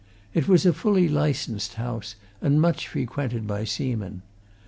It 0.33 0.47
was 0.47 0.65
a 0.65 0.73
fully 0.73 1.07
licensed 1.07 1.75
house, 1.75 2.15
and 2.41 2.59
much 2.59 2.87
frequented 2.87 3.45
by 3.45 3.65
seamen. 3.65 4.23